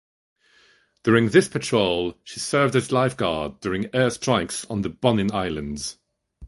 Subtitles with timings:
[1.03, 5.99] During this patrol, she served as lifeguard during air strikes on the Bonin Islands.